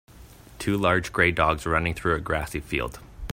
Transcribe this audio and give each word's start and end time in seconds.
Two 0.57 0.77
large 0.79 1.13
gray 1.13 1.29
dogs 1.29 1.63
running 1.67 1.93
through 1.93 2.15
a 2.15 2.19
grassy 2.19 2.59
field. 2.59 2.99